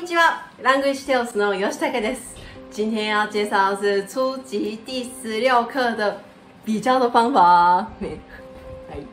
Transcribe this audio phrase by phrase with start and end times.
[0.00, 2.36] にちは，Language Tales の吉武です。
[2.70, 6.20] 今天要介绍的是初级第十六课的
[6.64, 7.40] 比较的方法。
[7.40, 9.06] はい。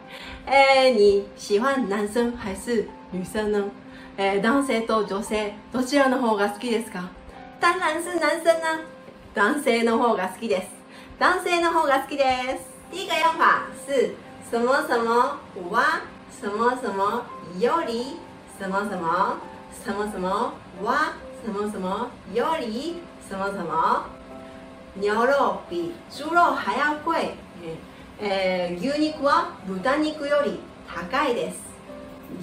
[0.46, 3.64] えー、你喜欢男生还是女生呢？
[4.16, 7.06] えー、男性と女性どちらの方が好きですか？
[7.60, 8.80] 当然是男生啊，
[9.34, 10.68] 男性の方が好きです。
[11.18, 12.24] 男性の方が好きで
[12.60, 12.70] す。
[12.92, 14.14] 第一个用法是
[14.52, 15.40] 什么什么
[15.72, 16.02] は？
[16.40, 17.24] 什么什么
[17.60, 18.18] より？
[18.60, 19.38] 什么什么
[19.84, 20.54] 什么什么
[20.84, 24.06] は什么什么より什么什么
[24.96, 27.36] 牛肉比猪肉还要贵。
[28.20, 31.58] えー、牛肉は豚肉より高いです。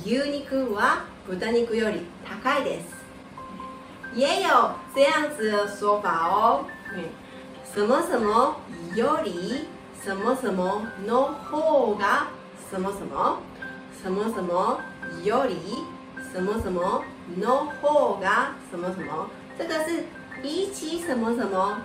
[0.05, 3.03] 牛肉は豚肉より高いです。
[4.15, 6.65] 也有这样子的说法哦。
[7.75, 8.57] 什么什么
[8.95, 9.67] より
[10.05, 12.27] 什么什么の方が
[12.71, 13.39] 什么什么
[14.03, 14.79] 什么什么
[15.25, 15.57] より
[16.33, 17.03] 什么什么？
[17.39, 18.89] の方が什么？
[18.95, 20.05] 什么，这个是
[20.43, 21.83] 比起什么什么？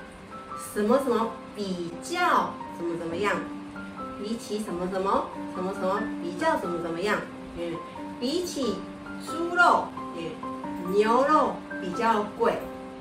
[0.74, 2.54] 什么什么比较？
[2.78, 3.36] 怎么怎么样，
[4.22, 5.26] 比起什么什么
[5.56, 7.18] 什么什么比较怎么怎么样，
[7.58, 7.74] 嗯，
[8.20, 8.76] 比起
[9.26, 12.54] 猪肉，嗯，牛肉比较贵，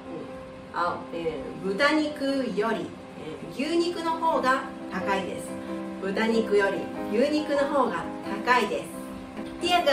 [0.08, 0.16] 嗯，
[0.72, 2.24] 好，えー、豚肉
[2.58, 2.86] より、
[3.20, 5.48] えー、牛肉の方が高いです。
[6.00, 6.78] 豚肉より
[7.12, 8.02] 牛肉の方が
[8.44, 8.95] 高いです。
[9.60, 9.90] 第二个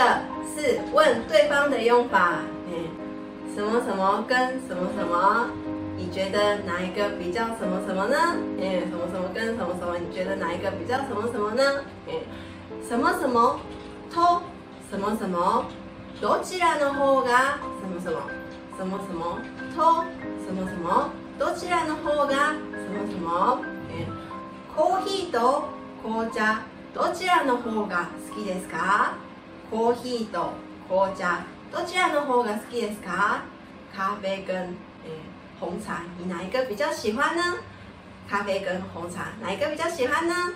[0.54, 2.74] 是问对方的用法，嗯，
[3.54, 5.48] 什么什么跟什么什么，
[5.96, 8.16] 你觉得哪一个比较什么什么呢？
[8.58, 11.62] 嗯，什么什么跟什么什么，你觉得哪一个比较什么什么呢？
[12.06, 12.14] 嗯，
[12.86, 13.58] 什么什么
[14.12, 14.42] と
[14.90, 15.64] 什么什么，
[16.20, 18.20] どちらの方が什么什么，
[18.76, 19.40] 什么什么
[19.74, 20.04] と
[20.44, 23.58] 什么什么，どちらの方が什么什么，
[23.90, 24.06] 嗯，
[24.76, 25.64] コーヒーと
[26.02, 26.60] 紅茶
[26.94, 29.14] どちらの方が好きですか？
[29.74, 30.52] コーヒーと
[30.88, 33.40] 紅茶どちらの方が好きですか？
[33.92, 34.54] 咖啡跟、
[35.04, 37.42] えー、紅茶，你哪一个比较喜欢呢？
[38.30, 40.52] 咖啡跟紅茶哪一個比較喜歡呢？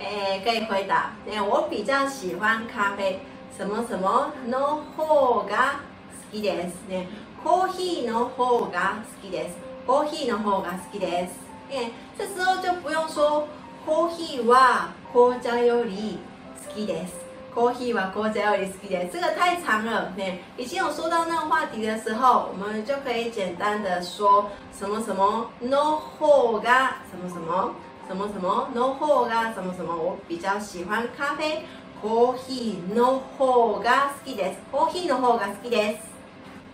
[0.00, 1.10] 誒，可以回答。
[1.28, 3.20] 誒，我比較喜歡咖啡。
[3.54, 6.88] 什麼什麼の方が好きです。
[6.88, 7.06] ね、
[7.44, 9.56] コーヒーの方が好きです。
[9.86, 11.34] コーヒーの方が好きです。
[11.70, 13.46] 誒，這時候就不用說
[13.84, 16.18] コーヒーは紅茶より
[16.66, 17.25] 好きです。
[17.56, 19.14] コーヒーは紅茶より好きです。
[19.14, 27.72] 这个太長了，ね，已經有說到那個話題的時候，我們就可以簡單的說什麼什麼の方が什麼什麼
[28.06, 29.96] 什麼什麼の方が什麼什麼。
[29.96, 31.62] 我比較喜歡咖啡，
[32.02, 34.58] コーヒーの方が好きです。
[34.70, 36.00] コーヒーの方が好きです。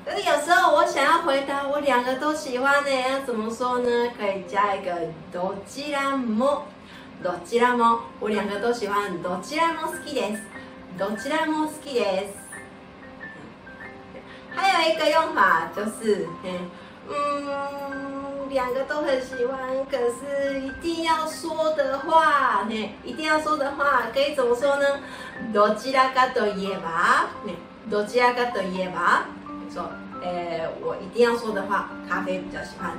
[0.04, 4.10] 可是有時候我想要回答我兩個都喜歡呢，要怎麼說呢？
[4.18, 4.90] 可以加一個
[5.32, 6.62] どちらも，
[7.22, 10.51] どちらも，我兩個都喜歡，どちらも好きです。
[10.98, 12.34] どちらも好きです。
[14.54, 16.28] 還有一個用法就是，
[17.08, 22.66] 嗯，兩個都很喜歡，可是一定要說的話，
[23.02, 25.00] 一定要說的話可以怎麼說呢？
[25.54, 27.28] どちらかといえば，
[27.88, 29.22] どちらかといえば，
[29.72, 29.82] 說，
[30.22, 32.92] 誒，我一定要說的話，咖啡比較喜歡。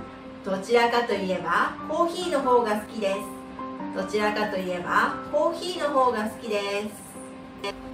[0.44, 3.20] どちらかといえば、コーヒーの方が好きです。
[3.96, 7.03] どちらかといえば、コーヒーの方が好きです。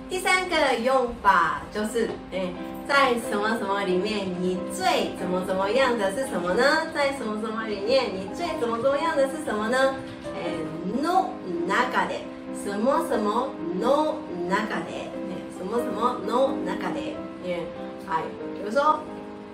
[0.09, 2.49] 第三個用法就是，誒，
[2.87, 6.63] 在什麼什麼裡面，你最怎麼怎麼樣的是什麼呢？
[6.95, 9.95] 在什麼什麼裡面，你最怎麼怎麼樣的是什麼呢？
[10.33, 11.29] 誒，の
[11.67, 12.25] 中で，
[12.63, 13.49] 什麼什麼
[13.79, 14.15] の
[14.49, 14.57] 中
[14.89, 15.13] で，
[15.59, 16.31] 什麼什麼の
[16.65, 17.13] 中で，
[17.45, 17.61] 誒，
[18.09, 18.23] 哎，
[18.55, 18.99] 比如說，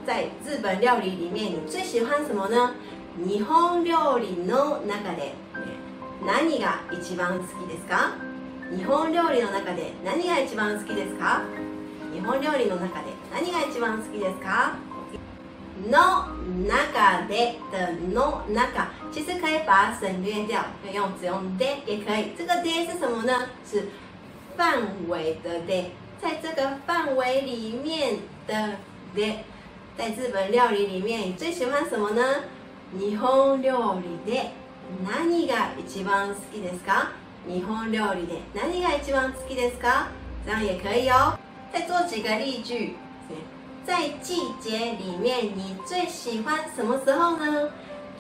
[0.08, 2.72] 在日本料理裡面，你最喜歡什麼呢？
[3.20, 5.34] 日本料理の中で，
[6.26, 8.35] 何が一番好きですか？
[8.72, 11.42] 日本料理の中で何が一番好きですか？
[12.14, 14.74] 日本料理の中で何が一番好きですか？
[15.88, 16.34] の
[16.68, 22.34] 中で的の中，其實可以把它省略掉，可以用只用で也可以。
[22.38, 23.50] 這個で是什麼呢？
[23.70, 23.84] 是
[24.58, 28.78] 範圍的で，在這個範圍裡面的
[29.16, 29.44] で，
[29.96, 32.24] 在日本料理裡面，你最喜歡什麼呢？
[32.98, 34.52] 日本料理で
[35.06, 37.10] 何が一番好きですか？
[37.47, 40.07] 日本料理で何が一番好きですか？
[40.47, 41.39] 這樣也可以哦。
[41.73, 42.95] 再做幾個例句，
[43.87, 47.71] 在季節裡面，你最喜歡什麼時候呢？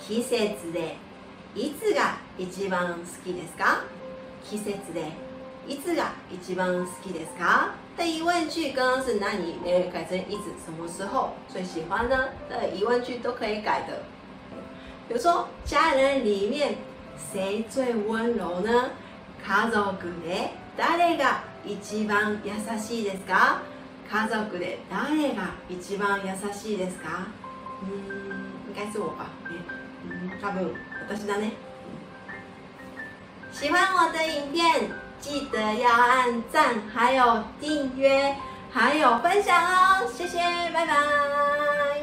[0.00, 0.96] 季節で
[1.54, 3.80] いつが一番好きですか？
[4.42, 5.12] 季節で
[5.68, 7.70] いつが一番好きですか？
[7.96, 12.28] 的疑問句剛剛是那你誒改成いつ什麼時候最喜歡呢？
[12.48, 14.02] 的疑問句都可以改的。
[15.08, 16.76] 比如說家人裡面
[17.32, 18.90] 誰最溫柔呢？
[19.45, 23.61] 家族で誰が一番優しいですか？
[24.11, 27.27] 家族で誰が一番優しいですか？
[27.83, 29.55] うーん应该是我吧ね、
[30.03, 30.73] うん、多分
[31.07, 31.51] 私だね。
[33.51, 34.89] 喜欢我的影片
[35.21, 38.35] 记得要按赞还有订阅
[38.71, 39.63] 还有分享。
[39.63, 40.39] 哦谢谢
[40.73, 41.94] 拜拜